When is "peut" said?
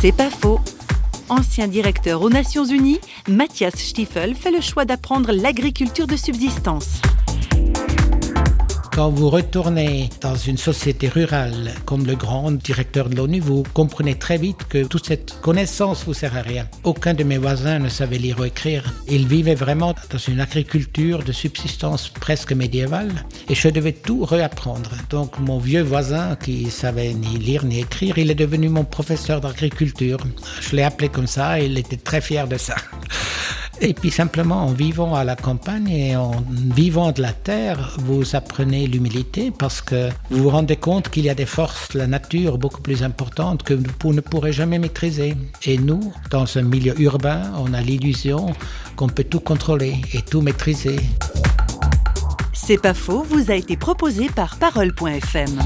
49.08-49.24